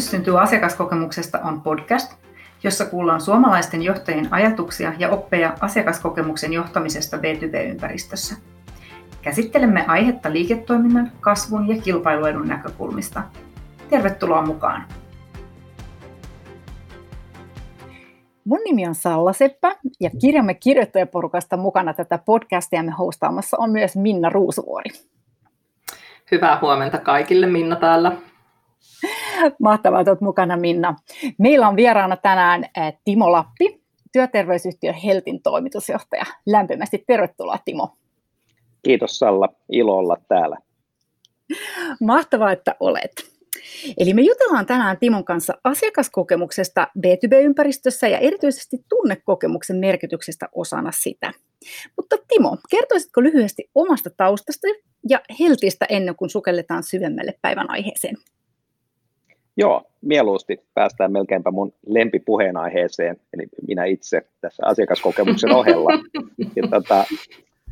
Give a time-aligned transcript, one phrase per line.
[0.00, 2.12] Menestys syntyy asiakaskokemuksesta on podcast,
[2.62, 8.36] jossa kuullaan suomalaisten johtajien ajatuksia ja oppeja asiakaskokemuksen johtamisesta B2B-ympäristössä.
[9.22, 13.22] Käsittelemme aihetta liiketoiminnan, kasvun ja kilpailuedun näkökulmista.
[13.90, 14.84] Tervetuloa mukaan!
[18.44, 24.28] Mun nimi on Salla Seppä ja kirjamme kirjoittajaporukasta mukana tätä podcastiamme hostaamassa on myös Minna
[24.28, 24.90] Ruusuvuori.
[26.30, 28.29] Hyvää huomenta kaikille, Minna täällä.
[29.62, 30.96] Mahtavaa, että olet mukana Minna.
[31.38, 36.24] Meillä on vieraana tänään eh, Timo Lappi, työterveysyhtiö Heltin toimitusjohtaja.
[36.46, 37.96] Lämpimästi tervetuloa Timo.
[38.82, 40.56] Kiitos Salla, ilo olla täällä.
[42.00, 43.12] Mahtavaa, että olet.
[43.98, 51.32] Eli me jutellaan tänään Timon kanssa asiakaskokemuksesta B2B-ympäristössä ja erityisesti tunnekokemuksen merkityksestä osana sitä.
[51.96, 54.66] Mutta Timo, kertoisitko lyhyesti omasta taustasta
[55.08, 58.16] ja Heltistä ennen kuin sukelletaan syvemmälle päivän aiheeseen?
[59.60, 65.90] Joo, mieluusti päästään melkeinpä mun lempipuheenaiheeseen, eli minä itse tässä asiakaskokemuksen ohella.
[66.56, 67.04] Ja tota,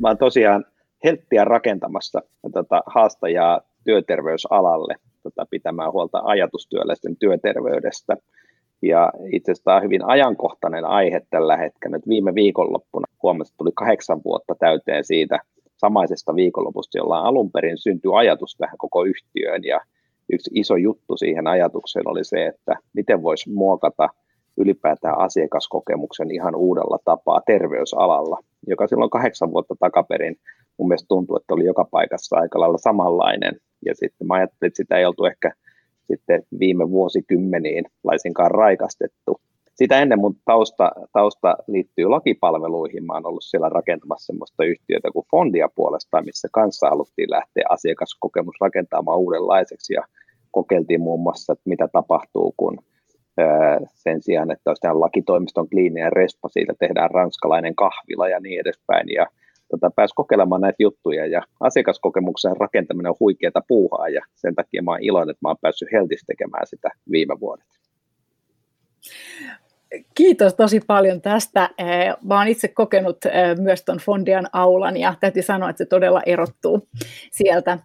[0.01, 0.65] mä oon tosiaan
[1.03, 2.21] helttiä rakentamassa
[2.53, 8.17] tota, haastajaa työterveysalalle tota, pitämään huolta ajatustyöläisten työterveydestä.
[8.81, 11.97] Ja itse asiassa tämä on hyvin ajankohtainen aihe tällä hetkellä.
[11.97, 15.39] Nyt viime viikonloppuna huomasin, että tuli kahdeksan vuotta täyteen siitä
[15.77, 19.63] samaisesta viikonlopusta, jolla alun perin syntyi ajatus tähän koko yhtiöön.
[19.63, 19.79] Ja
[20.33, 24.09] yksi iso juttu siihen ajatukseen oli se, että miten voisi muokata
[24.57, 30.35] ylipäätään asiakaskokemuksen ihan uudella tapaa terveysalalla, joka silloin kahdeksan vuotta takaperin
[30.77, 33.55] mun mielestä tuntui, että oli joka paikassa aika lailla samanlainen.
[33.85, 35.51] Ja sitten mä ajattelin, että sitä ei oltu ehkä
[36.07, 39.41] sitten viime vuosikymmeniin laisinkaan raikastettu.
[39.75, 43.05] Sitä ennen mun tausta, tausta liittyy lakipalveluihin.
[43.05, 48.55] Mä oon ollut siellä rakentamassa sellaista yhtiötä kuin Fondia puolestaan, missä kanssa haluttiin lähteä asiakaskokemus
[48.61, 50.03] rakentamaan uudenlaiseksi ja
[50.51, 52.79] kokeiltiin muun muassa, että mitä tapahtuu, kun
[53.93, 59.09] sen sijaan, että olisi lakitoimiston kliininen respa, siitä tehdään ranskalainen kahvila ja niin edespäin.
[59.09, 59.25] Ja
[59.71, 64.91] tota, pääsi kokeilemaan näitä juttuja ja asiakaskokemuksen rakentaminen on huikeaa puuhaa ja sen takia mä
[64.91, 67.65] oon iloinen, että mä oon päässyt Heltis tekemään sitä viime vuodet.
[70.15, 71.69] Kiitos tosi paljon tästä.
[72.23, 73.17] Mä oon itse kokenut
[73.61, 76.87] myös tuon Fondian aulan ja täytyy sanoa, että se todella erottuu
[77.31, 77.77] sieltä.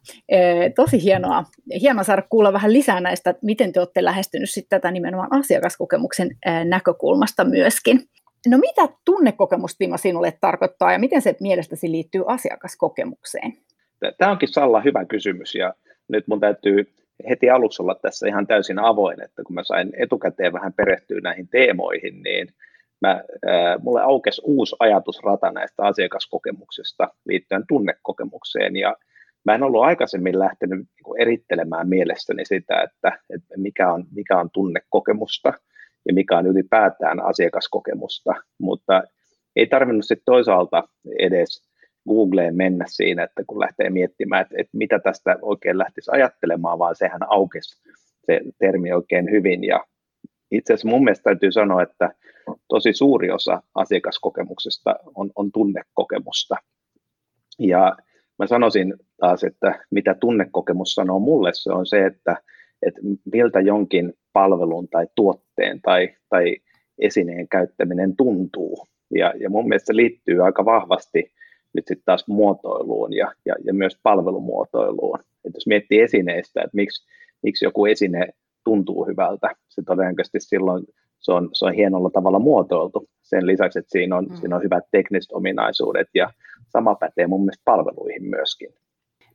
[0.77, 1.45] Tosi hienoa,
[1.81, 6.31] hienoa saada kuulla vähän lisää näistä, miten te olette lähestynyt sitten tätä nimenomaan asiakaskokemuksen
[6.65, 8.01] näkökulmasta myöskin.
[8.49, 13.53] No mitä tunnekokemus, Timo, sinulle tarkoittaa ja miten se mielestäsi liittyy asiakaskokemukseen?
[14.19, 15.75] Tämä onkin Salla hyvä kysymys ja
[16.09, 16.95] nyt mun täytyy
[17.29, 21.49] heti aluksi olla tässä ihan täysin avoin, että kun mä sain etukäteen vähän perehtyä näihin
[21.49, 22.49] teemoihin, niin
[23.01, 23.11] mä,
[23.49, 28.77] äh, mulle aukesi uusi ajatusrata näistä asiakaskokemuksista liittyen tunnekokemukseen.
[28.77, 28.97] Ja
[29.45, 34.51] mä en ollut aikaisemmin lähtenyt niin erittelemään mielestäni sitä, että, että mikä, on, mikä on
[34.51, 35.53] tunnekokemusta–
[36.07, 39.03] ja mikä on ylipäätään asiakaskokemusta, mutta
[39.57, 40.89] ei tarvinnut sitten toisaalta
[41.19, 41.63] edes
[42.09, 46.97] Googleen mennä siinä, että kun lähtee miettimään, että, että mitä tästä oikein lähtisi ajattelemaan, vaan
[46.97, 47.83] sehän aukesi
[48.27, 49.65] se termi oikein hyvin.
[49.65, 49.85] Ja
[50.51, 52.11] itse asiassa mun mielestä täytyy sanoa, että
[52.69, 56.57] tosi suuri osa asiakaskokemuksesta on, on tunnekokemusta.
[57.59, 57.97] Ja
[58.39, 62.37] mä sanoisin taas, että mitä tunnekokemus sanoo mulle, se on se, että,
[62.87, 63.01] että
[63.33, 66.57] miltä jonkin palvelun tai tuotteen tai, tai
[66.99, 68.87] esineen käyttäminen tuntuu.
[69.15, 71.33] Ja, ja mun mielestä se liittyy aika vahvasti
[71.75, 75.19] nyt sitten taas muotoiluun ja, ja, ja myös palvelumuotoiluun.
[75.45, 77.07] Et jos miettii esineistä, että miksi,
[77.43, 78.29] miksi joku esine
[78.65, 80.85] tuntuu hyvältä, se todennäköisesti silloin
[81.21, 83.09] se on, se on hienolla tavalla muotoiltu.
[83.23, 84.37] Sen lisäksi, että siinä on, mm.
[84.37, 86.31] siinä on hyvät tekniset ominaisuudet ja
[86.69, 88.75] sama pätee mun mielestä palveluihin myöskin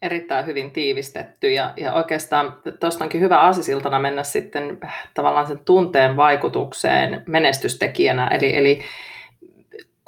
[0.01, 4.77] erittäin hyvin tiivistetty ja, ja oikeastaan tuosta onkin hyvä asisiltana mennä sitten
[5.13, 8.27] tavallaan sen tunteen vaikutukseen menestystekijänä.
[8.27, 8.79] Eli, eli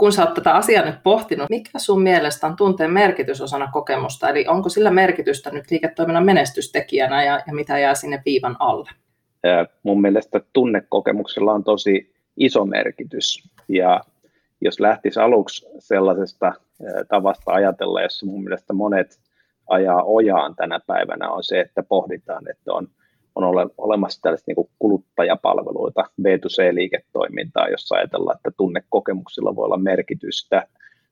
[0.01, 4.29] kun sä oot tätä asiaa nyt pohtinut, mikä sun mielestä on tunteen merkitys osana kokemusta?
[4.29, 8.89] Eli onko sillä merkitystä nyt liiketoiminnan menestystekijänä ja, ja mitä jää sinne viivan alle?
[9.83, 14.01] Mun mielestä tunnekokemuksella on tosi iso merkitys ja
[14.61, 16.53] jos lähtisi aluksi sellaisesta
[17.07, 19.19] tavasta ajatella, jossa mun mielestä monet
[19.69, 22.87] ajaa ojaan tänä päivänä on se, että pohditaan, että on,
[23.35, 30.67] on ole, olemassa tällaista niin kuluttajapalveluita, B2C-liiketoimintaa, jossa ajatellaan, että tunnekokemuksilla voi olla merkitystä.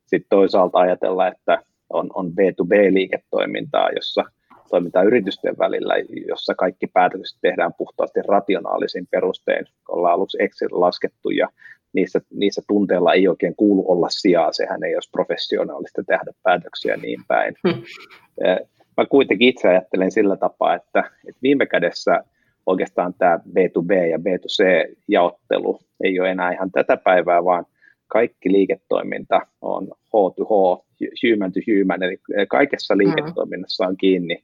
[0.06, 4.24] Sitten toisaalta ajatellaan, että on, on B2B-liiketoimintaa, jossa
[4.70, 5.94] toimitaan yritysten välillä,
[6.28, 9.66] jossa kaikki päätökset tehdään puhtaasti rationaalisin perustein.
[9.88, 11.48] Ollaan aluksi Excel laskettu ja
[11.94, 17.24] niissä, niissä tunteilla ei oikein kuulu olla sijaa, sehän ei olisi professionaalista tehdä päätöksiä niin
[17.28, 17.56] päin.
[17.68, 17.82] Hmm.
[19.00, 22.24] Mä kuitenkin itse ajattelen sillä tapaa, että, että viime kädessä
[22.66, 27.66] oikeastaan tämä B2B ja B2C-jaottelu ei ole enää ihan tätä päivää, vaan
[28.08, 30.84] kaikki liiketoiminta on H2H,
[31.24, 32.20] human to human, eli
[32.50, 32.98] kaikessa mm.
[32.98, 34.44] liiketoiminnassa on kiinni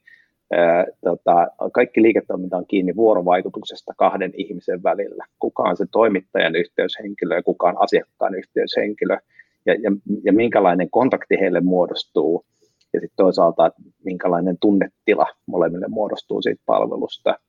[1.03, 5.25] tota, kaikki liiketoiminta on kiinni vuorovaikutuksesta kahden ihmisen välillä.
[5.39, 9.17] Kuka on se toimittajan yhteyshenkilö ja kuka on asiakkaan yhteyshenkilö
[9.65, 9.91] ja, ja,
[10.23, 12.45] ja minkälainen kontakti heille muodostuu
[12.95, 17.39] ja sitten toisaalta, että minkälainen tunnetila molemmille muodostuu siitä palvelusta.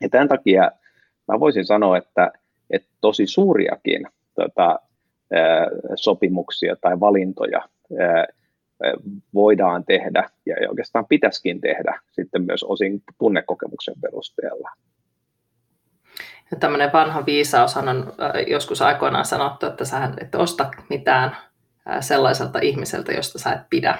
[0.00, 0.70] Ja tämän takia
[1.28, 2.32] mä voisin sanoa, että,
[2.70, 4.78] että tosi suuriakin tota,
[5.94, 7.68] sopimuksia tai valintoja
[9.34, 14.70] voidaan tehdä ja oikeastaan pitäisikin tehdä sitten myös osin tunnekokemuksen perusteella.
[16.50, 18.12] Ja tämmöinen vanha viisaus on
[18.46, 21.36] joskus aikoinaan sanottu, että sä et osta mitään
[22.00, 23.98] sellaiselta ihmiseltä, josta sä et pidä.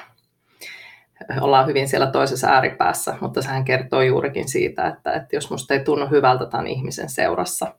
[1.41, 5.85] Ollaan hyvin siellä toisessa ääripäässä, mutta sehän kertoo juurikin siitä, että, että jos musta ei
[5.85, 7.75] tunnu hyvältä tämän ihmisen seurassa,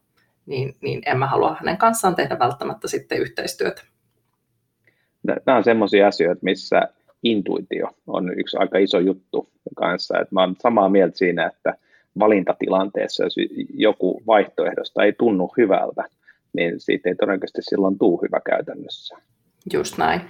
[0.45, 3.81] niin, niin en mä halua hänen kanssaan tehdä välttämättä sitten yhteistyötä
[5.23, 6.81] nämä on sellaisia asioita, missä
[7.23, 10.19] intuitio on yksi aika iso juttu kanssa.
[10.19, 11.77] Että mä olen samaa mieltä siinä, että
[12.19, 13.35] valintatilanteessa, jos
[13.73, 16.03] joku vaihtoehdosta ei tunnu hyvältä,
[16.53, 19.17] niin siitä ei todennäköisesti silloin tule hyvä käytännössä.
[19.73, 20.21] Just näin.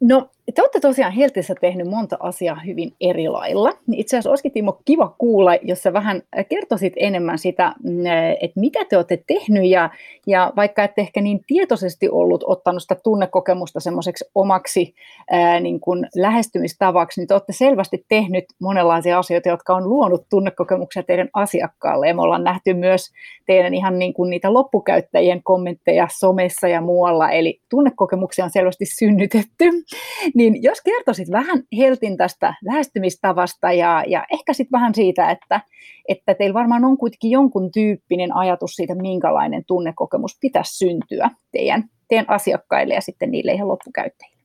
[0.00, 3.72] No, te olette tosiaan Heltissä tehnyt monta asiaa hyvin eri lailla.
[3.86, 8.06] Niin itse asiassa olisikin Timo kiva kuulla, jos sä vähän kertoisit enemmän sitä, mm,
[8.40, 9.90] että mitä te olette tehnyt ja,
[10.26, 14.94] ja vaikka ette ehkä niin tietoisesti ollut ottanut sitä tunnekokemusta semmoiseksi omaksi
[15.30, 21.02] ää, niin kuin lähestymistavaksi, niin te olette selvästi tehnyt monenlaisia asioita, jotka on luonut tunnekokemuksia
[21.02, 23.10] teidän asiakkaalle ja me ollaan nähty myös
[23.46, 29.85] teidän ihan niin kuin niitä loppukäyttäjien kommentteja somessa ja muualla, eli tunnekokemuksia on selvästi synnytetty.
[30.34, 35.60] Niin jos kertoisit vähän Heltin tästä lähestymistavasta ja, ja ehkä sitten vähän siitä, että,
[36.08, 42.30] että teillä varmaan on kuitenkin jonkun tyyppinen ajatus siitä, minkälainen tunnekokemus pitäisi syntyä teidän, teidän
[42.30, 44.36] asiakkaille ja sitten niille ihan loppukäyttäjille.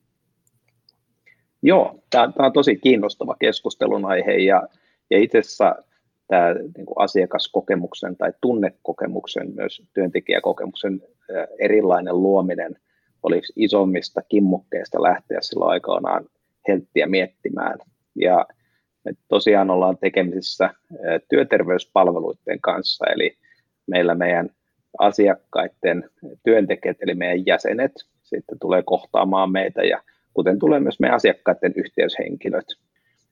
[1.62, 4.68] Joo, tämä on tosi kiinnostava keskustelun aihe ja,
[5.10, 5.74] ja itse asiassa
[6.28, 11.02] tämä niin kuin asiakaskokemuksen tai tunnekokemuksen, myös työntekijäkokemuksen
[11.58, 12.76] erilainen luominen–
[13.22, 16.24] oliko isommista kimmukkeista lähteä silloin aikoinaan
[16.68, 17.78] helttiä miettimään.
[18.14, 18.46] Ja
[19.04, 20.70] me tosiaan ollaan tekemisissä
[21.28, 23.36] työterveyspalveluiden kanssa, eli
[23.86, 24.50] meillä meidän
[24.98, 26.10] asiakkaiden
[26.44, 27.92] työntekijät, eli meidän jäsenet,
[28.22, 30.02] sitten tulee kohtaamaan meitä, ja
[30.34, 32.66] kuten tulee myös meidän asiakkaiden yhteyshenkilöt.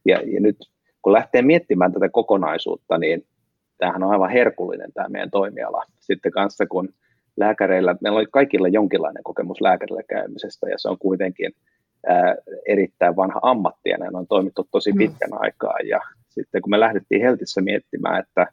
[0.04, 0.56] Ja, ja nyt
[1.02, 3.26] kun lähtee miettimään tätä kokonaisuutta, niin
[3.78, 5.84] tämähän on aivan herkullinen tämä meidän toimiala.
[6.00, 6.88] Sitten kanssa kun
[7.40, 11.52] lääkäreillä, meillä oli kaikilla jonkinlainen kokemus lääkärillä käymisestä ja se on kuitenkin
[12.06, 12.34] ää,
[12.66, 14.98] erittäin vanha ammatti ja näin on toimittu tosi mm.
[14.98, 15.38] pitkän mm.
[15.40, 18.46] aikaa ja sitten kun me lähdettiin Heltissä miettimään, että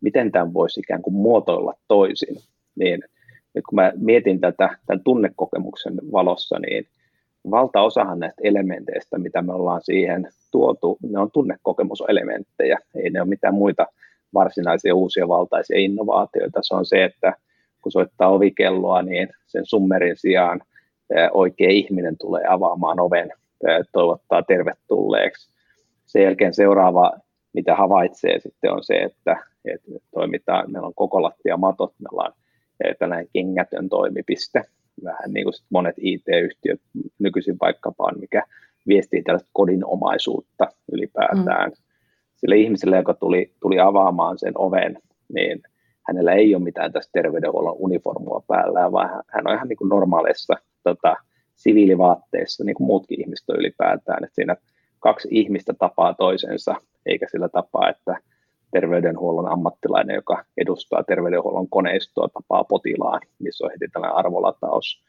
[0.00, 2.36] miten tämän voisi ikään kuin muotoilla toisin,
[2.76, 3.02] niin
[3.54, 6.86] nyt kun mä mietin tätä tämän tunnekokemuksen valossa, niin
[7.50, 13.54] valtaosahan näistä elementeistä, mitä me ollaan siihen tuotu, ne on tunnekokemuselementtejä, ei ne ole mitään
[13.54, 13.86] muita
[14.34, 16.60] varsinaisia uusia valtaisia innovaatioita.
[16.62, 17.32] Se on se, että
[17.82, 20.60] kun soittaa ovikelloa, niin sen summerin sijaan
[21.32, 23.32] oikea ihminen tulee avaamaan oven,
[23.92, 25.50] toivottaa tervetulleeksi.
[26.06, 27.12] Sen jälkeen seuraava,
[27.52, 32.32] mitä havaitsee sitten on se, että, että toimitaan, meillä on koko lattia matot, meillä on
[32.98, 34.62] tällainen kengätön toimipiste,
[35.04, 36.80] vähän niin kuin monet IT-yhtiöt
[37.18, 38.42] nykyisin vaikkapa mikä
[38.86, 41.70] viestii tällaista kodinomaisuutta ylipäätään.
[41.70, 41.76] Mm.
[42.36, 45.62] Sille ihmiselle, joka tuli, tuli avaamaan sen oven, niin–
[46.08, 50.54] hänellä ei ole mitään tästä terveydenhuollon uniformua päällä, vaan hän on ihan niin kuin normaaleissa
[50.82, 51.16] tota,
[51.54, 54.24] siviilivaatteissa, niin kuin muutkin ihmiset ylipäätään.
[54.24, 54.56] Että siinä
[55.00, 56.74] kaksi ihmistä tapaa toisensa,
[57.06, 58.16] eikä sillä tapaa, että
[58.72, 65.02] terveydenhuollon ammattilainen, joka edustaa terveydenhuollon koneistoa, tapaa potilaan, missä on heti tällainen arvolataus.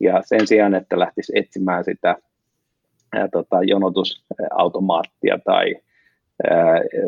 [0.00, 2.16] Ja sen sijaan, että lähtisi etsimään sitä
[3.12, 5.74] ää, tota, jonotusautomaattia tai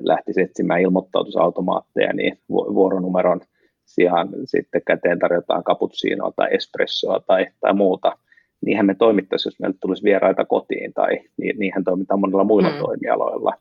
[0.02, 3.40] lähtisi etsimään ilmoittautusautomaatteja, niin vuoronumeron
[3.85, 8.18] sijaan sitten käteen tarjotaan cappuccinoa tai espressoa tai, tai muuta.
[8.61, 11.21] Niinhän me toimittaisiin, jos meille tulisi vieraita kotiin, tai
[11.59, 12.78] niinhän toimitaan monilla muilla mm.
[12.78, 13.52] toimialoilla.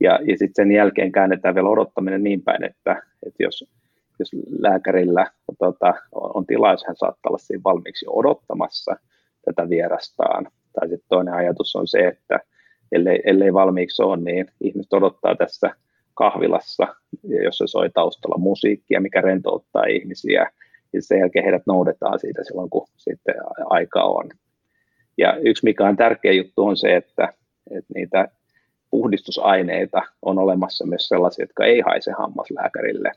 [0.00, 3.64] Ja, ja sitten sen jälkeen käännetään vielä odottaminen niin päin, että, että jos,
[4.18, 5.26] jos lääkärillä
[5.58, 8.96] tota, on tilaisuus, hän saattaa olla siinä valmiiksi odottamassa
[9.44, 10.48] tätä vierastaan.
[10.72, 12.40] Tai sitten toinen ajatus on se, että
[12.92, 15.70] ellei, ellei valmiiksi ole, niin ihmiset odottaa tässä
[16.14, 16.86] kahvilassa,
[17.44, 20.50] jossa soi taustalla musiikkia, mikä rentouttaa ihmisiä,
[20.92, 23.34] ja sen jälkeen heidät noudetaan siitä silloin, kun sitten
[23.70, 24.28] aika on.
[25.18, 27.32] Ja yksi, mikä on tärkeä juttu, on se, että,
[27.70, 28.28] että niitä
[28.90, 33.12] puhdistusaineita on olemassa myös sellaisia, jotka ei haise hammaslääkärille.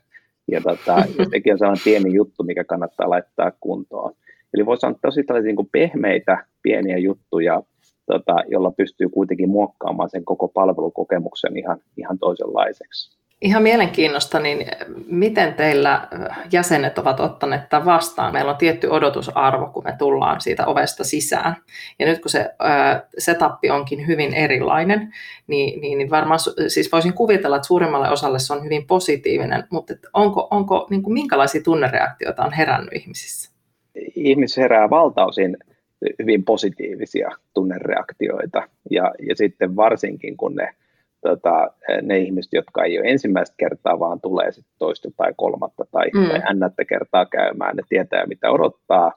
[0.50, 4.12] Ja, tota, sekin on sellainen pieni juttu, mikä kannattaa laittaa kuntoon.
[4.54, 7.62] Eli voisi sanoa tosi tällaisia niin pehmeitä, pieniä juttuja,
[8.06, 13.22] tota, jolla pystyy kuitenkin muokkaamaan sen koko palvelukokemuksen ihan, ihan toisenlaiseksi.
[13.42, 14.66] Ihan mielenkiinnosta, niin
[15.06, 16.08] miten teillä
[16.52, 18.32] jäsenet ovat ottaneet tämän vastaan?
[18.32, 21.56] Meillä on tietty odotusarvo, kun me tullaan siitä ovesta sisään.
[21.98, 22.50] Ja nyt kun se
[23.18, 25.12] setappi onkin hyvin erilainen,
[25.46, 29.94] niin, niin, niin varmaan siis voisin kuvitella, että suurimmalle osalle se on hyvin positiivinen, mutta
[30.12, 33.52] onko, onko niin kuin minkälaisia tunnereaktioita on herännyt ihmisissä?
[34.14, 35.56] Ihmis herää valtaosin
[36.18, 40.68] hyvin positiivisia tunnereaktioita ja, ja sitten varsinkin kun ne
[41.20, 41.70] tota,
[42.02, 46.28] ne ihmiset, jotka ei ole ensimmäistä kertaa, vaan tulee sitten toista tai kolmatta tai, mm.
[46.76, 49.12] tai kertaa käymään, ne tietää mitä odottaa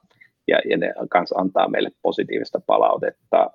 [0.48, 3.52] ja, ja ne kanssa antaa meille positiivista palautetta.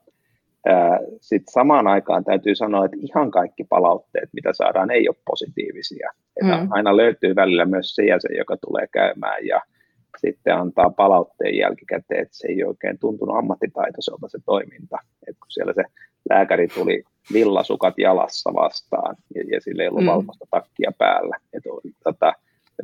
[1.20, 6.10] Sitten samaan aikaan täytyy sanoa, että ihan kaikki palautteet, mitä saadaan, ei ole positiivisia.
[6.42, 6.68] Mm.
[6.70, 9.60] Aina löytyy välillä myös se jäsen, joka tulee käymään ja
[10.18, 14.98] sitten antaa palautteen jälkikäteen, että se ei oikein tuntunut ammattitaitoiselta se toiminta.
[15.26, 15.82] Et kun siellä se
[16.30, 20.10] lääkäri tuli villasukat jalassa vastaan ja, ja sillä ei ollut mm.
[20.10, 21.36] valkoista takkia päällä.
[21.52, 21.62] Et,
[22.04, 22.32] tota,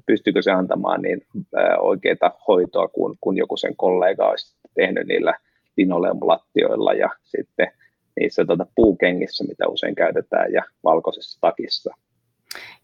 [0.07, 5.35] pystyykö se antamaan niin ää, oikeita hoitoa, kun, kun joku sen kollega olisi tehnyt niillä
[5.77, 7.73] linoleumlattioilla ja sitten
[8.21, 11.95] niissä tota, puukengissä, mitä usein käytetään, ja valkoisessa takissa.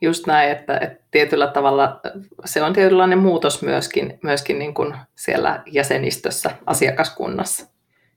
[0.00, 2.00] Just näin, että, että tietyllä tavalla
[2.44, 7.72] se on tietynlainen muutos myöskin, myöskin niin kuin siellä jäsenistössä, asiakaskunnassa.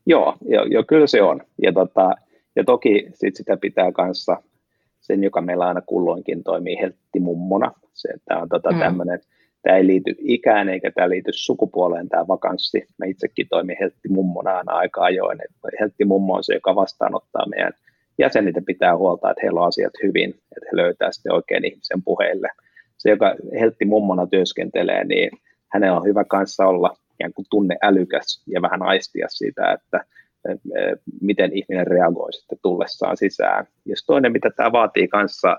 [0.05, 1.41] Joo, jo, jo kyllä se on.
[1.61, 2.15] Ja, tota,
[2.55, 4.37] ja toki sit sitä pitää kanssa,
[5.01, 8.79] sen joka meillä aina kulloinkin toimii helttimummona, se, että on tota, mm.
[8.79, 9.19] tämmöinen,
[9.61, 12.87] tämä ei liity ikään eikä tämä liity sukupuoleen tämä vakanssi.
[12.97, 15.39] Mä itsekin toimin helttimummona aina aika ajoin.
[15.79, 17.73] Helttimummo on se, joka vastaanottaa meidän
[18.17, 22.47] jäsenitä pitää huolta, että heillä on asiat hyvin, että he löytää sitten oikein ihmisen puheille.
[22.97, 25.31] Se, joka heltti mummona työskentelee, niin
[25.73, 30.05] hänellä on hyvä kanssa olla ikään kuin tunne älykäs ja vähän aistia siitä, että
[31.21, 33.67] miten ihminen reagoi sitten tullessaan sisään.
[33.85, 35.57] Ja toinen, mitä tämä vaatii kanssa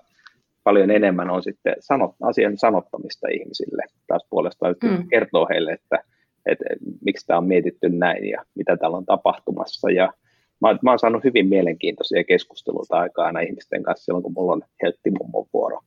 [0.64, 3.82] paljon enemmän, on sitten sanot, asian sanottamista ihmisille.
[4.06, 5.08] Taas puolestaan mm.
[5.08, 5.98] kertoo heille, että,
[6.46, 9.90] että, että miksi tämä on mietitty näin ja mitä täällä on tapahtumassa.
[9.90, 10.12] Ja
[10.60, 15.46] mä, mä oon saanut hyvin mielenkiintoisia keskusteluita aikaa ihmisten kanssa silloin, kun mulla on helttimummon
[15.52, 15.80] vuoro.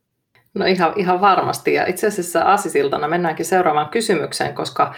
[0.53, 1.73] No ihan, ihan varmasti.
[1.73, 4.93] Ja itse asiassa aasisiltana mennäänkin seuraavaan kysymykseen, koska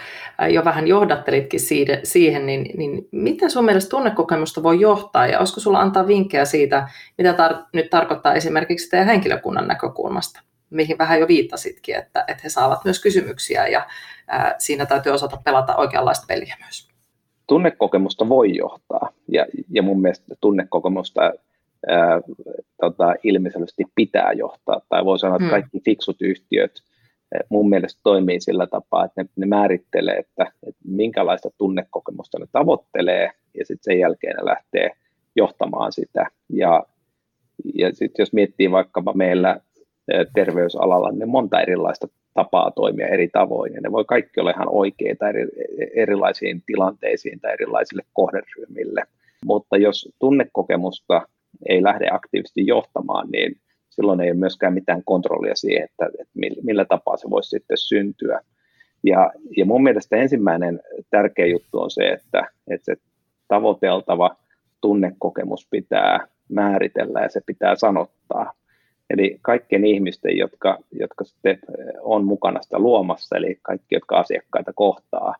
[0.50, 5.60] jo vähän johdattelitkin siitä, siihen, niin, niin miten sun mielestä tunnekokemusta voi johtaa ja olisiko
[5.60, 6.88] sulla antaa vinkkejä siitä,
[7.18, 12.48] mitä tar- nyt tarkoittaa esimerkiksi teidän henkilökunnan näkökulmasta, mihin vähän jo viittasitkin, että, että he
[12.48, 13.86] saavat myös kysymyksiä ja
[14.28, 16.91] ää, siinä täytyy osata pelata oikeanlaista peliä myös
[17.52, 22.20] tunnekokemusta voi johtaa, ja, ja mun mielestä tunnekokemusta ää,
[22.80, 25.50] tota, ilmeisesti pitää johtaa, tai voi sanoa, että hmm.
[25.50, 26.72] kaikki fiksut yhtiöt
[27.48, 33.30] mun mielestä toimii sillä tapaa, että ne, ne määrittelee, että, että minkälaista tunnekokemusta ne tavoittelee,
[33.58, 34.90] ja sitten sen jälkeen ne lähtee
[35.36, 36.26] johtamaan sitä.
[36.52, 36.86] Ja,
[37.74, 39.60] ja sitten jos miettii vaikkapa meillä
[40.34, 45.28] terveysalalla, niin monta erilaista tapaa toimia eri tavoin, ja ne voi kaikki olla ihan oikeita
[45.28, 45.46] eri,
[45.94, 49.02] erilaisiin tilanteisiin tai erilaisille kohderyhmille.
[49.44, 51.28] Mutta jos tunnekokemusta
[51.68, 53.56] ei lähde aktiivisesti johtamaan, niin
[53.88, 58.40] silloin ei ole myöskään mitään kontrollia siihen, että, että millä tapaa se voisi sitten syntyä.
[59.04, 62.96] Ja, ja mun mielestä ensimmäinen tärkeä juttu on se, että, että se
[63.48, 64.36] tavoiteltava
[64.80, 68.52] tunnekokemus pitää määritellä ja se pitää sanottaa.
[69.10, 71.58] Eli kaikkien ihmisten, jotka, jotka sitten
[72.00, 75.34] on mukana sitä luomassa, eli kaikki, jotka asiakkaita kohtaa,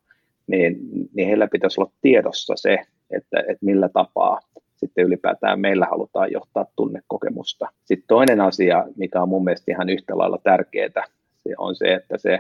[0.47, 0.77] niin,
[1.15, 2.79] niin heillä pitäisi olla tiedossa se,
[3.11, 4.41] että, että millä tapaa
[4.77, 7.69] sitten ylipäätään meillä halutaan johtaa tunnekokemusta.
[7.85, 11.05] Sitten toinen asia, mikä on mun mielestä ihan yhtä lailla tärkeää,
[11.43, 12.39] se on se, että se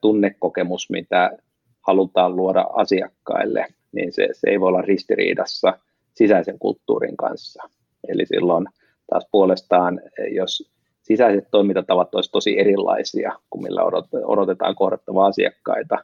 [0.00, 1.38] tunnekokemus, mitä
[1.80, 5.78] halutaan luoda asiakkaille, niin se, se ei voi olla ristiriidassa
[6.14, 7.62] sisäisen kulttuurin kanssa.
[8.08, 8.66] Eli silloin
[9.10, 10.00] Taas puolestaan,
[10.30, 10.70] jos
[11.02, 13.82] sisäiset toimintatavat olisivat tosi erilaisia kuin millä
[14.24, 15.98] odotetaan kohdattavaa asiakkaita,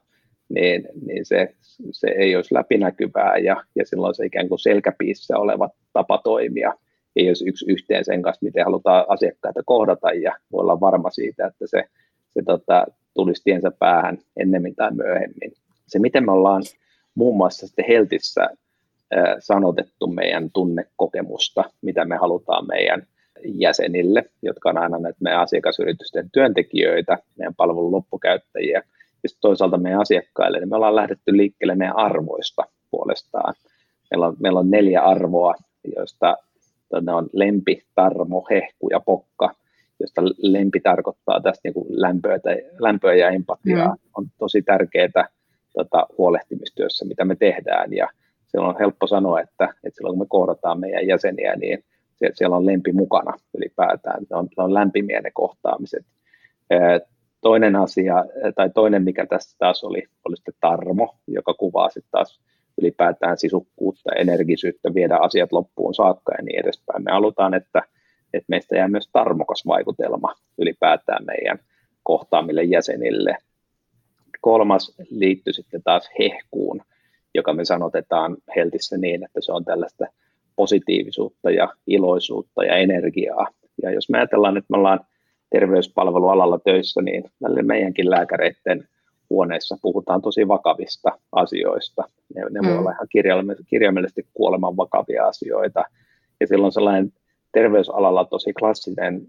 [0.49, 1.55] niin, niin se,
[1.93, 6.75] se ei olisi läpinäkyvää ja, ja silloin se ikään kuin selkäpiissä oleva tapa toimia
[7.17, 11.47] ei olisi yksi yhteen sen kanssa, miten halutaan asiakkaita kohdata ja voi olla varma siitä,
[11.47, 11.85] että se,
[12.35, 15.53] se tota, tulisi tiensä päähän ennemmin tai myöhemmin.
[15.87, 16.63] Se, miten me ollaan
[17.15, 18.49] muun muassa sitten Heltissä
[19.39, 23.03] sanotettu meidän tunnekokemusta, mitä me halutaan meidän
[23.45, 28.83] jäsenille, jotka on aina näitä meidän asiakasyritysten työntekijöitä, meidän palvelun loppukäyttäjiä,
[29.23, 33.55] ja toisaalta meidän asiakkaille, niin me ollaan lähdetty liikkeelle meidän arvoista puolestaan.
[34.11, 35.55] Meillä on, meillä on neljä arvoa,
[35.97, 36.37] joista
[37.01, 39.55] ne on lempi, tarmo, hehku ja pokka.
[40.01, 44.01] josta lempi tarkoittaa tästä niin kuin lämpöä, tai, lämpöä ja empatiaa, mm.
[44.17, 45.29] on tosi tärkeää
[45.75, 47.93] tota, huolehtimistyössä, mitä me tehdään.
[47.93, 48.09] Ja
[48.47, 51.85] silloin on helppo sanoa, että, että silloin kun me kohdataan meidän jäseniä, niin
[52.35, 54.27] siellä on lempi mukana ylipäätään.
[54.31, 56.07] Ne on, on lämpimiä ne kohtaamiset.
[57.41, 58.25] Toinen asia,
[58.55, 62.41] tai toinen mikä tässä taas oli, oli sitten tarmo, joka kuvaa sitten taas
[62.81, 67.05] ylipäätään sisukkuutta, energisyyttä, viedä asiat loppuun saakka ja niin edespäin.
[67.05, 67.83] Me halutaan, että,
[68.35, 71.59] että meistä jää myös tarmokas vaikutelma ylipäätään meidän
[72.03, 73.37] kohtaamille jäsenille.
[74.41, 76.83] Kolmas liittyy sitten taas hehkuun,
[77.37, 80.07] joka me sanotetaan heltissä niin, että se on tällaista
[80.57, 83.47] positiivisuutta ja iloisuutta ja energiaa.
[83.83, 85.01] Ja jos me ajatellaan, että me ollaan
[85.51, 87.25] terveyspalvelualalla töissä, niin
[87.63, 88.89] meidänkin lääkäreiden
[89.31, 92.05] huoneessa puhutaan tosi vakavista asioista.
[92.35, 92.69] Ne, ne mm.
[92.69, 93.09] voi olla ihan
[93.69, 95.85] kirjaimellisesti kuoleman vakavia asioita.
[96.41, 97.13] Ja silloin sellainen
[97.53, 99.27] terveysalalla tosi klassinen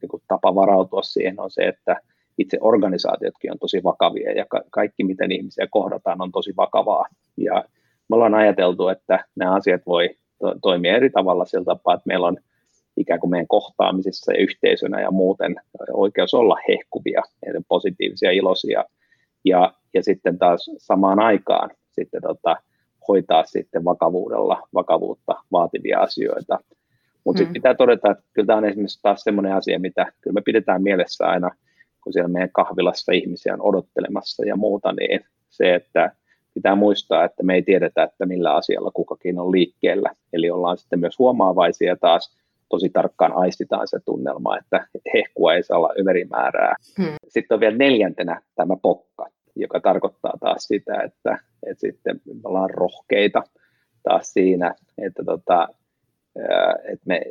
[0.00, 1.96] niin kuin tapa varautua siihen on se, että
[2.38, 7.06] itse organisaatiotkin on tosi vakavia ja ka- kaikki, miten ihmisiä kohdataan, on tosi vakavaa.
[7.36, 7.64] Ja
[8.08, 12.26] me ollaan ajateltu, että nämä asiat voi to- toimia eri tavalla sillä tapaa, että meillä
[12.26, 12.36] on
[12.96, 15.56] ikään kuin meidän kohtaamisissa ja yhteisönä ja muuten
[15.92, 17.22] oikeus olla hehkuvia,
[17.68, 18.84] positiivisia, iloisia
[19.44, 22.56] ja, ja sitten taas samaan aikaan sitten tota,
[23.08, 26.58] hoitaa sitten vakavuudella vakavuutta vaativia asioita.
[27.24, 27.44] Mutta mm.
[27.44, 30.82] sitten pitää todeta, että kyllä tämä on esimerkiksi taas semmoinen asia, mitä kyllä me pidetään
[30.82, 31.50] mielessä aina,
[32.06, 36.12] kun siellä meidän kahvilassa ihmisiä on odottelemassa ja muuta, niin se, että
[36.54, 40.10] pitää muistaa, että me ei tiedetä, että millä asialla kukakin on liikkeellä.
[40.32, 42.36] Eli ollaan sitten myös huomaavaisia taas
[42.68, 46.74] tosi tarkkaan aistitaan se tunnelma, että hehkua ei saa olla överimäärää.
[46.98, 47.14] Hmm.
[47.28, 52.70] Sitten on vielä neljäntenä tämä pokka, joka tarkoittaa taas sitä, että, että sitten me ollaan
[52.70, 53.42] rohkeita
[54.02, 55.68] taas siinä, että, tota,
[56.92, 57.22] että me,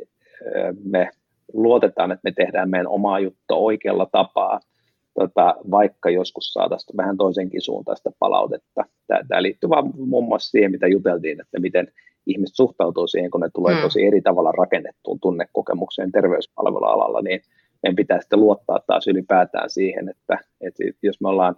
[0.84, 1.10] me
[1.52, 4.60] luotetaan, että me tehdään meidän omaa juttua oikealla tapaa,
[5.14, 8.84] tota, vaikka joskus saataisiin vähän toisenkin suuntaista palautetta.
[9.06, 11.88] Tämä, liittyy vaan muun muassa siihen, mitä juteltiin, että miten
[12.26, 13.80] ihmiset suhtautuu siihen, kun ne tulee mm.
[13.80, 17.40] tosi eri tavalla rakennettuun tunnekokemukseen terveyspalvelualalla, niin
[17.82, 21.56] meidän pitää sitten luottaa taas ylipäätään siihen, että, että jos, me ollaan,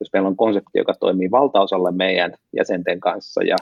[0.00, 3.56] jos meillä on konsepti, joka toimii valtaosalle meidän jäsenten kanssa ja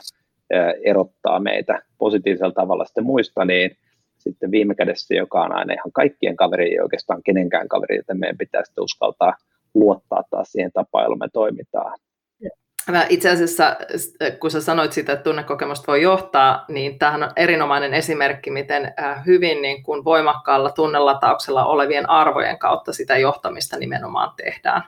[0.83, 3.77] erottaa meitä positiivisella tavalla sitten muista, niin
[4.19, 8.37] sitten viime kädessä, joka on aina ihan kaikkien kaveri, ei oikeastaan kenenkään kaveri, joten meidän
[8.37, 9.33] pitää sitten uskaltaa
[9.73, 11.99] luottaa taas siihen tapaan, jolla me toimitaan.
[12.91, 13.75] Mä itse asiassa,
[14.39, 19.25] kun sä sanoit sitä, että tunnekokemusta voi johtaa, niin tämähän on erinomainen esimerkki, miten äh,
[19.25, 24.83] hyvin niin kuin voimakkaalla tunnelatauksella olevien arvojen kautta sitä johtamista nimenomaan tehdään.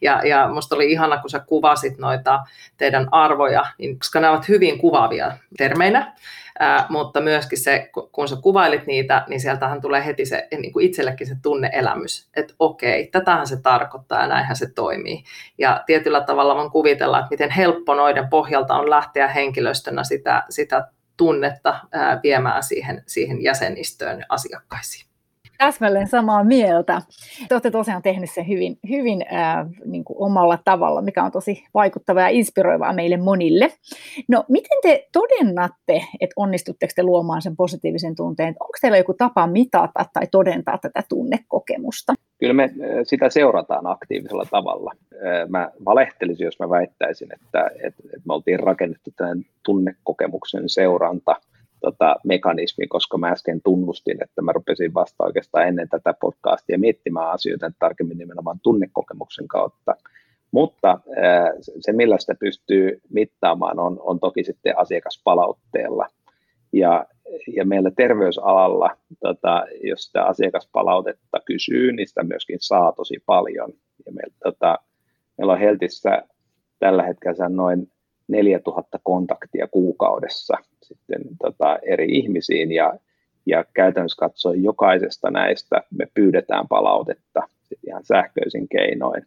[0.00, 2.40] Ja, ja musta oli ihana, kun sä kuvasit noita
[2.76, 6.14] teidän arvoja, niin, koska ne ovat hyvin kuvaavia termeinä,
[6.62, 10.86] Ää, mutta myöskin se, kun sä kuvailit niitä, niin sieltähän tulee heti se niin kuin
[10.86, 15.24] itsellekin se tunneelämys, että okei, tätähän se tarkoittaa ja näinhän se toimii.
[15.58, 20.88] Ja tietyllä tavalla voin kuvitella, että miten helppo noiden pohjalta on lähteä henkilöstönä sitä, sitä
[21.16, 25.09] tunnetta ää, viemään siihen, siihen jäsenistöön asiakkaisiin
[25.60, 27.02] täsmälleen samaa mieltä.
[27.48, 31.64] Te olette tosiaan tehnyt sen hyvin, hyvin äh, niin kuin omalla tavalla, mikä on tosi
[31.74, 33.72] vaikuttavaa ja inspiroivaa meille monille.
[34.28, 38.54] No, miten te todennatte, että onnistutteko te luomaan sen positiivisen tunteen?
[38.60, 42.14] Onko teillä joku tapa mitata tai todentaa tätä tunnekokemusta?
[42.38, 42.70] Kyllä me
[43.02, 44.92] sitä seurataan aktiivisella tavalla.
[45.48, 51.36] Mä valehtelisin, jos mä väittäisin, että, että, että me oltiin rakennettu tämän tunnekokemuksen seuranta–
[51.80, 57.30] tota, mekanismi, koska mä äsken tunnustin, että mä rupesin vasta oikeastaan ennen tätä podcastia miettimään
[57.30, 59.94] asioita tarkemmin nimenomaan tunnekokemuksen kautta.
[60.52, 61.00] Mutta
[61.80, 66.06] se, millä sitä pystyy mittaamaan, on, on toki sitten asiakaspalautteella.
[66.72, 67.06] Ja,
[67.56, 73.72] ja meillä terveysalalla, tota, jos sitä asiakaspalautetta kysyy, niin sitä myöskin saa tosi paljon.
[74.06, 74.78] Ja meillä, tota,
[75.38, 76.22] meillä on Heltissä
[76.78, 77.90] tällä hetkellä noin
[78.28, 80.56] 4000 kontaktia kuukaudessa
[80.94, 82.94] sitten tota, eri ihmisiin ja,
[83.46, 87.42] ja käytännössä katsoen jokaisesta näistä me pyydetään palautetta
[87.86, 89.26] ihan sähköisin keinoin.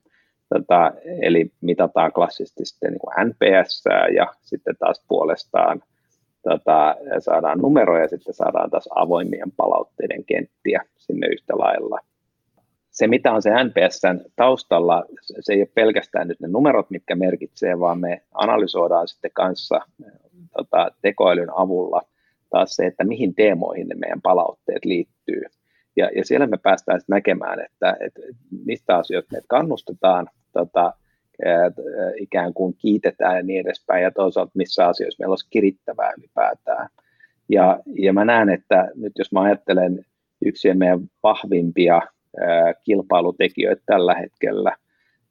[0.49, 3.83] Tota, eli mitataan klassisesti sitten niin kuin NPS
[4.15, 5.83] ja sitten taas puolestaan
[6.43, 11.99] tota, saadaan numeroja ja sitten saadaan taas avoimien palautteiden kenttiä sinne yhtä lailla
[12.93, 15.03] se, mitä on se NPSn taustalla,
[15.39, 19.79] se ei ole pelkästään nyt ne numerot, mitkä merkitsee, vaan me analysoidaan sitten kanssa
[20.57, 22.01] tota, tekoälyn avulla
[22.49, 25.41] taas se, että mihin teemoihin ne meidän palautteet liittyy.
[25.95, 28.21] Ja, ja siellä me päästään sitten näkemään, että, että
[28.65, 30.93] mistä asioista me kannustetaan, tota,
[32.17, 36.89] ikään kuin kiitetään ja niin edespäin, ja toisaalta missä asioissa meillä olisi kirittävää ylipäätään.
[37.49, 40.05] Ja, ja mä näen, että nyt jos mä ajattelen
[40.45, 42.01] yksiä meidän vahvimpia
[42.83, 44.75] kilpailutekijöitä tällä hetkellä,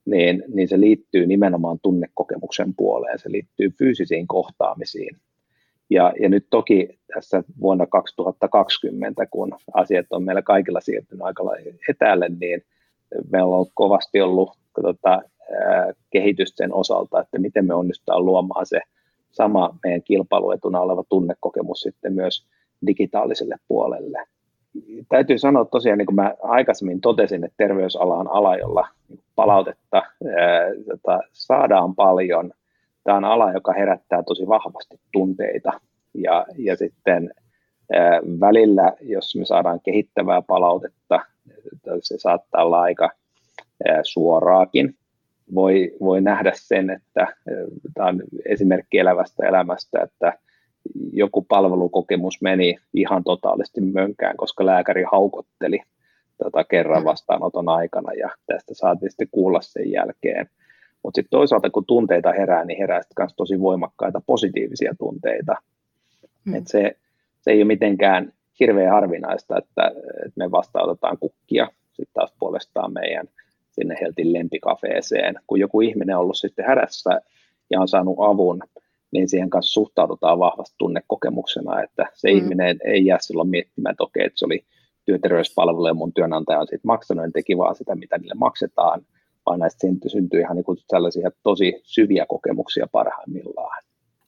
[0.04, 5.16] niin, niin se liittyy nimenomaan tunnekokemuksen puoleen, se liittyy fyysisiin kohtaamisiin.
[5.90, 11.42] Ja, ja nyt toki tässä vuonna 2020, kun asiat on meillä kaikilla siirtynyt aika
[11.88, 12.62] etäälle, niin
[13.32, 14.50] meillä on kovasti ollut
[14.82, 15.22] tota,
[16.10, 18.80] kehitystä sen osalta, että miten me onnistutaan luomaan se
[19.30, 22.46] sama meidän kilpailuetuna oleva tunnekokemus sitten myös
[22.86, 24.18] digitaaliselle puolelle.
[25.08, 28.88] Täytyy sanoa tosiaan, niin kuin mä aikaisemmin totesin, että terveysala on ala, jolla
[29.42, 32.52] palautetta ää, tota, saadaan paljon.
[33.05, 35.72] Tämä on ala, joka herättää tosi vahvasti tunteita.
[36.14, 37.31] Ja, ja sitten
[38.40, 41.20] välillä, jos me saadaan kehittävää palautetta,
[42.02, 43.11] se saattaa olla aika
[44.02, 44.94] suoraakin,
[45.55, 47.26] voi, voi nähdä sen, että
[47.94, 50.38] tämä on esimerkki elävästä elämästä, että
[51.12, 55.81] joku palvelukokemus meni ihan totaalisesti mönkään, koska lääkäri haukotteli
[56.44, 57.05] tota kerran mm.
[57.05, 60.50] vastaanoton aikana ja tästä saatiin sitten kuulla sen jälkeen.
[61.02, 65.57] Mutta sitten toisaalta kun tunteita herää, niin herää sitten myös tosi voimakkaita positiivisia tunteita.
[66.44, 66.55] Mm.
[66.55, 66.96] Et se,
[67.40, 69.92] se ei ole mitenkään hirveän harvinaista, että,
[70.26, 73.28] että me vastaanotetaan kukkia sitten taas puolestaan meidän
[73.70, 75.35] sinne Heltin lempikafeeseen.
[75.46, 77.20] Kun joku ihminen on ollut sitten hädässä
[77.70, 78.61] ja on saanut avun,
[79.11, 82.37] niin siihen kanssa suhtaudutaan vahvasti tunnekokemuksena, että se mm.
[82.37, 84.64] ihminen ei jää silloin miettimään, että okei, että se oli
[85.04, 89.00] työterveyspalvelu ja mun työnantaja on siitä maksanut, en teki vaan sitä, mitä niille maksetaan,
[89.46, 93.82] vaan näistä syntyy, syntyy ihan niin kuin sellaisia tosi syviä kokemuksia parhaimmillaan.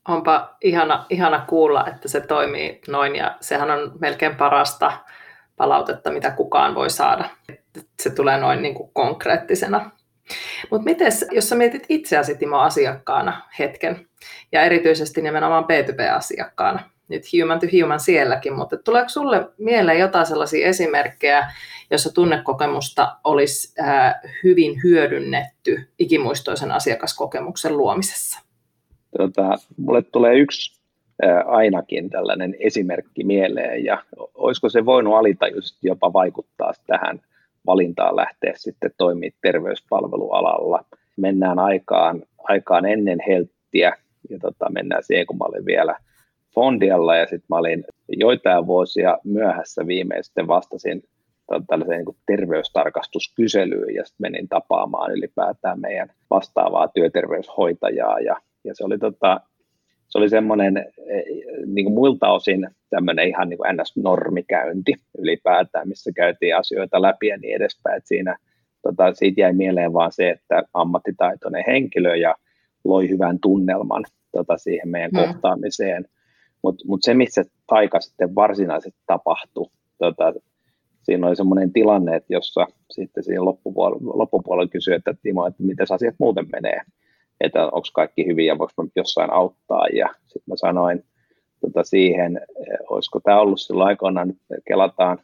[0.08, 4.92] Onpa ihana, ihana kuulla, että se toimii noin ja sehän on melkein parasta
[5.56, 7.30] palautetta, mitä kukaan voi saada.
[8.02, 9.90] Se tulee noin niin kuin konkreettisena.
[10.70, 14.08] Mutta miten, jos sä mietit itseäsi Timo asiakkaana hetken,
[14.52, 20.66] ja erityisesti nimenomaan B2B-asiakkaana, nyt human to human sielläkin, mutta tuleeko sulle mieleen jotain sellaisia
[20.66, 21.52] esimerkkejä,
[21.90, 23.74] jossa tunnekokemusta olisi
[24.44, 28.40] hyvin hyödynnetty ikimuistoisen asiakaskokemuksen luomisessa?
[29.18, 30.80] Tota, mulle tulee yksi
[31.46, 34.02] ainakin tällainen esimerkki mieleen, ja
[34.34, 37.20] olisiko se voinut alitajuisesti jopa vaikuttaa tähän
[37.66, 40.84] valintaan lähteä sitten toimia terveyspalvelualalla.
[41.16, 43.96] Mennään aikaan, aikaan ennen helttiä,
[44.30, 45.96] ja tota, mennään siihen, kun mä olin vielä
[46.54, 51.02] Fondialla, ja sitten mä olin joitain vuosia myöhässä viimein sitten vastasin
[51.66, 58.98] tällaiseen niin terveystarkastuskyselyyn, ja sitten menin tapaamaan ylipäätään meidän vastaavaa työterveyshoitajaa, ja, ja se oli
[58.98, 59.40] tota,
[60.08, 61.24] se oli semmoinen eh,
[61.66, 67.36] niin kuin muilta osin tämmöinen ihan niin kuin NS-normikäynti ylipäätään, missä käytiin asioita läpi ja
[67.36, 67.96] niin edespäin.
[67.96, 68.36] Et siinä,
[68.82, 72.34] tota, siitä jäi mieleen vaan se, että ammattitaitoinen henkilö ja
[72.84, 75.20] loi hyvän tunnelman tota, siihen meidän hmm.
[75.20, 76.04] kohtaamiseen.
[76.64, 79.66] Mutta mut se, missä taika sitten varsinaisesti tapahtui,
[79.98, 80.32] tota,
[81.02, 85.86] siinä oli semmoinen tilanne, että jossa sitten siinä loppupuolella, loppupuolella kysyi, että Timo, että miten
[85.90, 86.80] asiat muuten menee
[87.40, 89.86] että onko kaikki hyvin ja voiko jossain auttaa.
[89.88, 91.04] Ja sitten mä sanoin
[91.60, 92.40] tota siihen,
[92.88, 95.18] olisiko tämä ollut silloin aikoinaan, nyt kelataan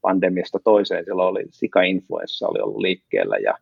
[0.00, 3.54] pandemiasta toiseen, silloin oli sika-influenssa oli ollut liikkeellä ja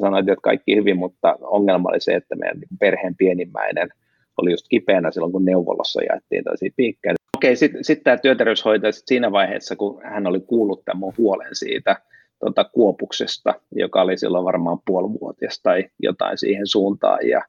[0.00, 3.88] sanoin, että kaikki hyvin, mutta ongelma oli se, että meidän perheen pienimmäinen
[4.36, 7.14] oli just kipeänä silloin, kun neuvolassa jaettiin tällaisia piikkejä.
[7.36, 11.54] Okei, sitten sit tämä työterveyshoitaja sit siinä vaiheessa, kun hän oli kuullut tämän mun huolen
[11.54, 11.96] siitä
[12.38, 17.42] tota, kuopuksesta, joka oli silloin varmaan puolivuotias tai jotain siihen suuntaan, ja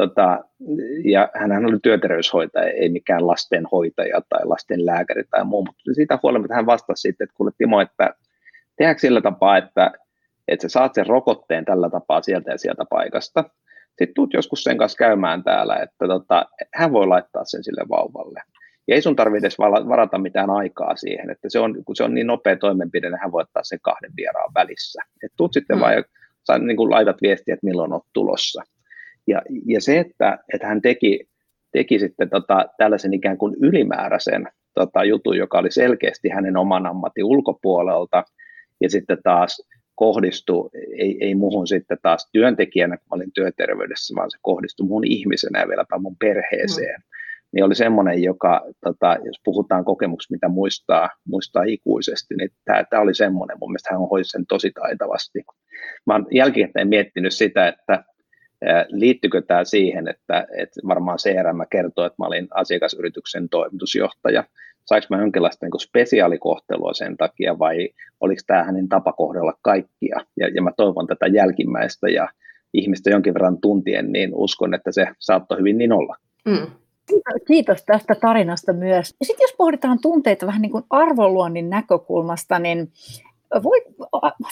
[0.00, 0.44] Tota,
[1.04, 6.66] ja hän oli työterveyshoitaja, ei mikään lastenhoitaja tai lastenlääkäri tai muu, mutta siitä huolimatta hän
[6.66, 8.14] vastasi sitten, että kuule Timo, että
[8.76, 9.92] tehdäänkö sillä tapaa, että,
[10.48, 13.44] että sä saat sen rokotteen tällä tapaa sieltä ja sieltä paikasta,
[13.98, 18.40] sitten tuut joskus sen kanssa käymään täällä, että tota, hän voi laittaa sen sille vauvalle.
[18.88, 19.58] Ja ei sun tarvitse edes
[19.88, 23.32] varata mitään aikaa siihen, että se on, kun se on niin nopea toimenpide, niin hän
[23.32, 25.02] voi ottaa sen kahden vieraan välissä.
[25.22, 25.80] Et tuut sitten mm.
[25.80, 26.02] vaan ja
[26.46, 28.62] sä niin kuin laitat viestiä, että milloin olet tulossa.
[29.26, 31.24] Ja, ja se, että, että hän teki,
[31.72, 37.24] teki sitten tota, tällaisen ikään kuin ylimääräisen tota, jutun, joka oli selkeästi hänen oman ammatin
[37.24, 38.24] ulkopuolelta,
[38.80, 44.38] ja sitten taas kohdistui, ei, ei muhun sitten taas työntekijänä, kun olin työterveydessä, vaan se
[44.42, 47.00] kohdistui mun ihmisenä ja vieläpä mun perheeseen.
[47.00, 47.04] Mm.
[47.52, 53.02] Niin oli semmoinen, joka, tota, jos puhutaan kokemuksesta, mitä muistaa, muistaa ikuisesti, niin tämä, tämä
[53.02, 55.38] oli semmoinen, mun mielestä hän hoisi sen tosi taitavasti.
[56.06, 58.04] Mä oon jälkikäteen miettinyt sitä, että
[58.88, 64.44] Liittyykö tämä siihen, että, että varmaan CRM kertoo, että mä olin asiakasyrityksen toimitusjohtaja,
[64.84, 67.88] saiko mä jonkinlaista niin spesiaalikohtelua sen takia vai
[68.20, 70.20] oliko tämä hänen tapa kohdella kaikkia?
[70.36, 72.28] Ja, ja mä toivon tätä jälkimmäistä ja
[72.74, 76.16] ihmistä jonkin verran tuntien, niin uskon, että se saattoi hyvin niin olla.
[76.44, 76.66] Mm.
[77.46, 79.14] Kiitos tästä tarinasta myös.
[79.22, 82.92] Sitten jos pohditaan tunteita vähän niin kuin arvoluonnin näkökulmasta, niin
[83.62, 83.82] voi,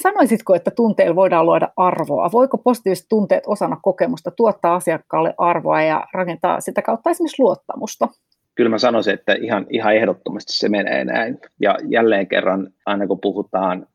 [0.03, 2.33] sanoisitko, että tunteilla voidaan luoda arvoa?
[2.33, 8.09] Voiko positiiviset tunteet osana kokemusta tuottaa asiakkaalle arvoa ja rakentaa sitä kautta esimerkiksi luottamusta?
[8.55, 11.39] Kyllä mä sanoisin, että ihan, ihan ehdottomasti se menee näin.
[11.61, 13.87] Ja jälleen kerran, aina kun puhutaan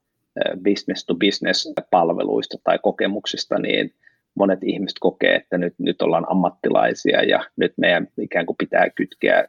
[0.64, 3.94] business to business palveluista tai kokemuksista, niin
[4.36, 9.48] monet ihmiset kokee, että nyt, nyt ollaan ammattilaisia ja nyt meidän ikään kuin pitää kytkeä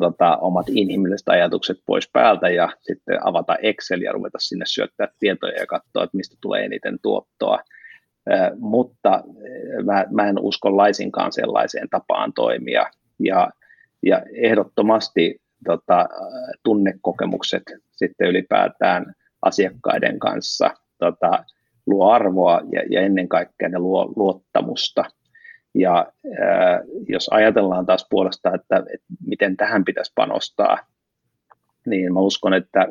[0.00, 5.58] tota, omat inhimilliset ajatukset pois päältä ja sitten avata Excel ja ruveta sinne syöttää tietoja
[5.58, 7.58] ja katsoa, että mistä tulee eniten tuottoa.
[8.58, 9.24] Mutta
[9.84, 12.86] mä, mä en usko laisinkaan sellaiseen tapaan toimia
[13.18, 13.50] ja,
[14.02, 16.08] ja ehdottomasti tota,
[16.62, 21.44] tunnekokemukset sitten ylipäätään asiakkaiden kanssa tota,
[21.86, 25.04] luo arvoa ja, ja ennen kaikkea ne luo luottamusta–
[25.74, 30.78] ja ää, jos ajatellaan taas puolestaan, että, että miten tähän pitäisi panostaa,
[31.86, 32.88] niin mä uskon, että,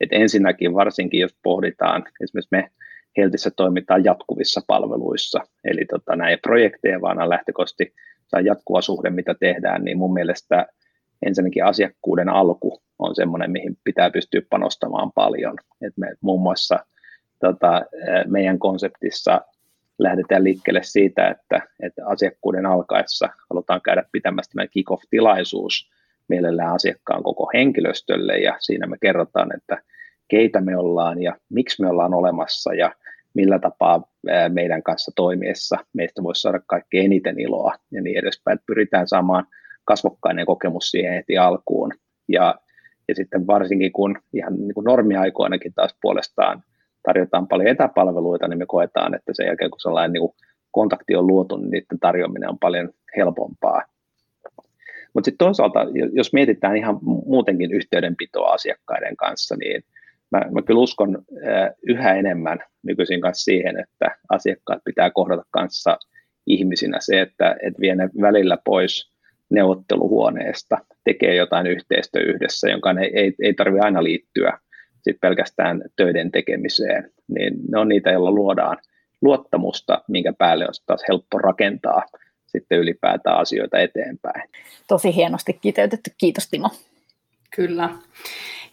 [0.00, 2.70] että ensinnäkin varsinkin jos pohditaan, esimerkiksi me
[3.16, 7.94] Heltissä toimitaan jatkuvissa palveluissa, eli tota, näin projekteja vaan lähtökohtaisesti
[8.28, 10.66] saa jatkuva suhde, mitä tehdään, niin mun mielestä
[11.26, 15.54] ensinnäkin asiakkuuden alku on semmoinen, mihin pitää pystyä panostamaan paljon.
[15.80, 16.78] Et me muun muassa
[17.40, 17.82] tota,
[18.26, 19.40] meidän konseptissa
[20.02, 25.90] lähdetään liikkeelle siitä, että, että asiakkuuden alkaessa halutaan käydä pitämässä tämä kick-off-tilaisuus
[26.28, 29.82] mielellään asiakkaan koko henkilöstölle ja siinä me kerrotaan, että
[30.28, 32.94] keitä me ollaan ja miksi me ollaan olemassa ja
[33.34, 34.02] millä tapaa
[34.48, 38.58] meidän kanssa toimiessa meistä voisi saada kaikkein eniten iloa ja niin edespäin.
[38.66, 39.46] Pyritään saamaan
[39.84, 41.92] kasvokkainen kokemus siihen heti alkuun.
[42.28, 42.54] Ja,
[43.08, 46.62] ja sitten varsinkin kun ihan niin kuin normiaikoinakin taas puolestaan
[47.02, 50.34] tarjotaan paljon etäpalveluita, niin me koetaan, että sen jälkeen kun sellainen niin kuin
[50.70, 53.82] kontakti on luotu, niin niiden tarjoaminen on paljon helpompaa.
[55.14, 55.80] Mutta sitten toisaalta,
[56.12, 59.82] jos mietitään ihan muutenkin yhteydenpitoa asiakkaiden kanssa, niin
[60.30, 61.24] mä, mä kyllä uskon
[61.82, 65.98] yhä enemmän nykyisin kanssa siihen, että asiakkaat pitää kohdata kanssa
[66.46, 69.10] ihmisinä se, että et vie ne välillä pois
[69.50, 74.58] neuvotteluhuoneesta, tekee jotain yhteistyö yhdessä, jonka ei, ei, ei tarvitse aina liittyä
[75.02, 78.76] sit pelkästään töiden tekemiseen, niin ne on niitä, joilla luodaan
[79.22, 82.02] luottamusta, minkä päälle on taas helppo rakentaa
[82.46, 84.50] sitten ylipäätään asioita eteenpäin.
[84.88, 86.10] Tosi hienosti kiteytetty.
[86.18, 86.70] Kiitos Timo.
[87.56, 87.88] Kyllä.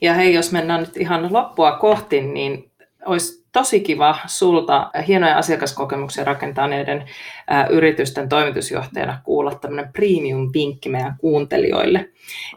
[0.02, 2.67] Ja hei, jos mennään nyt ihan loppua kohti, niin
[3.08, 7.06] olisi tosi kiva sulta hienoja asiakaskokemuksia rakentaneiden
[7.52, 12.10] ä, yritysten toimitusjohtajana kuulla tämmöinen premium-vinkki meidän kuuntelijoille.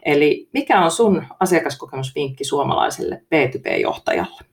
[0.05, 4.45] Eli mikä on sun asiakaskokemusvinkki suomalaiselle B2B-johtajalle?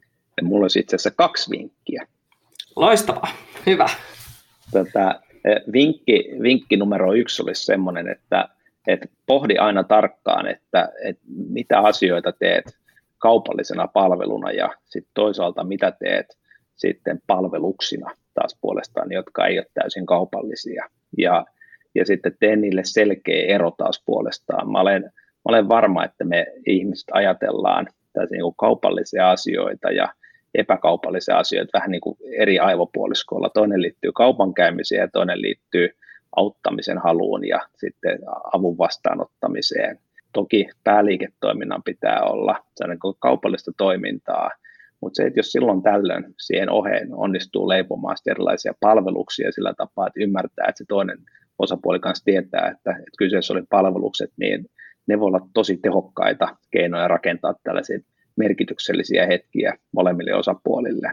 [0.43, 2.07] Mulla olisi itse asiassa kaksi vinkkiä.
[2.77, 3.29] Loistavaa,
[3.67, 3.87] hyvä.
[4.71, 5.21] Tätä,
[5.73, 8.49] vinkki, vinkki numero yksi olisi sellainen, että,
[8.87, 12.78] että pohdi aina tarkkaan, että, että mitä asioita teet
[13.19, 16.39] kaupallisena palveluna ja sitten toisaalta mitä teet
[16.77, 20.85] sitten palveluksina taas puolestaan, jotka ei ole täysin kaupallisia.
[21.19, 21.45] Ja,
[21.95, 24.73] ja sitten tee niille selkeä ero taas puolestaan.
[24.73, 30.09] Mä olen, mä olen varma, että me ihmiset ajatellaan täysin niin kuin kaupallisia asioita ja
[30.55, 33.51] epäkaupallisia asioita vähän niin kuin eri aivopuoliskoilla.
[33.55, 35.89] Toinen liittyy kaupankäymiseen ja toinen liittyy
[36.37, 38.19] auttamisen haluun ja sitten
[38.53, 39.99] avun vastaanottamiseen.
[40.33, 42.65] Toki pääliiketoiminnan pitää olla
[43.19, 44.51] kaupallista toimintaa,
[45.01, 50.21] mutta se, että jos silloin tällöin siihen oheen onnistuu leipomaan erilaisia palveluksia sillä tapaa, että
[50.23, 51.19] ymmärtää, että se toinen
[51.59, 54.67] osapuoli kanssa tietää, että, että kyseessä oli palvelukset, niin
[55.07, 57.99] ne voi olla tosi tehokkaita keinoja rakentaa tällaisia
[58.37, 61.13] merkityksellisiä hetkiä molemmille osapuolille.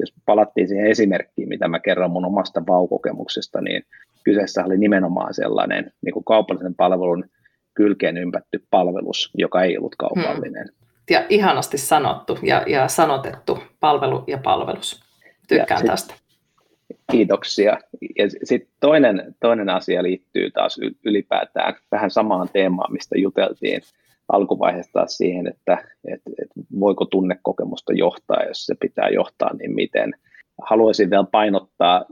[0.00, 3.82] Jos palattiin siihen esimerkkiin, mitä mä kerron mun omasta vaukokemuksesta, niin
[4.24, 7.24] kyseessä oli nimenomaan sellainen niin kuin kaupallisen palvelun
[7.78, 10.68] kylkeen ympätty palvelus, joka ei ollut kaupallinen.
[10.68, 10.88] Hmm.
[11.10, 15.00] Ja ihanasti sanottu ja, ja sanotettu palvelu ja palvelus.
[15.48, 16.14] Tykkään ja tästä.
[17.12, 17.78] Kiitoksia.
[18.18, 23.80] Ja sitten toinen, toinen asia liittyy taas ylipäätään vähän samaan teemaan, mistä juteltiin
[24.28, 30.14] alkuvaiheessa taas siihen, että, että, että voiko tunnekokemusta johtaa, jos se pitää johtaa, niin miten.
[30.62, 32.04] Haluaisin vielä painottaa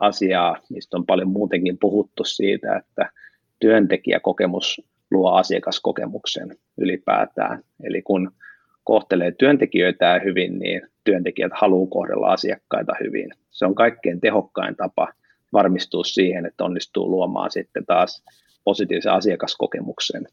[0.00, 3.10] asiaa, mistä on paljon muutenkin puhuttu siitä, että
[3.60, 4.82] työntekijäkokemus
[5.16, 7.62] luo asiakaskokemuksen ylipäätään.
[7.82, 8.30] Eli kun
[8.84, 13.30] kohtelee työntekijöitä hyvin, niin työntekijät haluaa kohdella asiakkaita hyvin.
[13.50, 15.08] Se on kaikkein tehokkain tapa
[15.52, 18.24] varmistua siihen, että onnistuu luomaan sitten taas
[18.64, 20.26] positiivisen asiakaskokemuksen.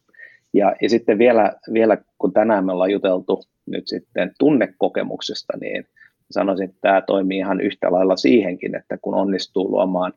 [0.53, 5.87] Ja, ja sitten vielä, vielä, kun tänään me ollaan juteltu nyt sitten tunnekokemuksesta, niin
[6.31, 10.13] sanoisin, että tämä toimii ihan yhtä lailla siihenkin, että kun onnistuu luomaan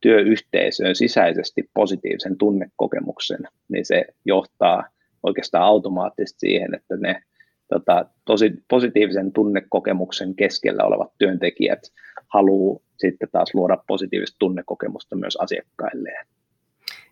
[0.00, 4.84] työyhteisöön sisäisesti positiivisen tunnekokemuksen, niin se johtaa
[5.22, 7.22] oikeastaan automaattisesti siihen, että ne
[7.68, 11.80] tota, tosi positiivisen tunnekokemuksen keskellä olevat työntekijät
[12.28, 16.26] haluaa sitten taas luoda positiivista tunnekokemusta myös asiakkailleen.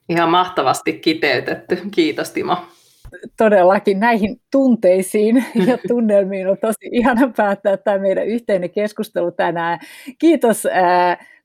[0.09, 1.79] Ihan mahtavasti kiteytetty.
[1.90, 2.57] Kiitos Timo.
[3.37, 9.79] Todellakin näihin tunteisiin ja tunnelmiin on tosi ihana päättää tämä meidän yhteinen keskustelu tänään.
[10.18, 10.66] Kiitos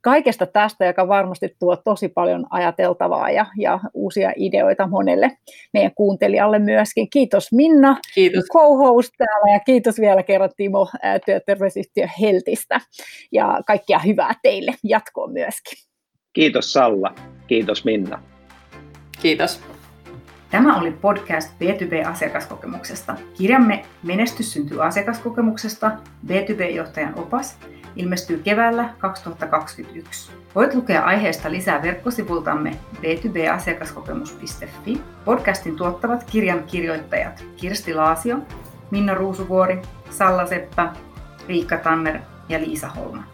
[0.04, 5.38] kaikesta tästä, joka varmasti tuo tosi paljon ajateltavaa ja, ja uusia ideoita monelle
[5.74, 7.10] meidän kuuntelijalle myöskin.
[7.10, 8.44] Kiitos Minna, kiitos.
[8.54, 10.88] co-host täällä ja kiitos vielä kerran Timo
[11.26, 12.82] työterveysyhtiö Heltistä
[13.32, 15.78] ja kaikkia hyvää teille jatkoon myöskin.
[16.34, 17.16] Kiitos Salla,
[17.48, 18.24] kiitos Minna.
[19.22, 19.73] Kiitos.
[20.54, 23.16] Tämä oli podcast B2B-asiakaskokemuksesta.
[23.38, 25.92] Kirjamme Menestys syntyy asiakaskokemuksesta,
[26.28, 27.58] B2B-johtajan opas,
[27.96, 30.32] ilmestyy keväällä 2021.
[30.56, 35.02] Voit lukea aiheesta lisää verkkosivultamme b2basiakaskokemus.fi.
[35.26, 38.38] Podcastin tuottavat kirjan kirjoittajat Kirsti Laasio,
[38.92, 40.94] Minna Ruusuvuori, Salla Seppä,
[41.48, 43.33] Riikka Tanner ja Liisa Holma.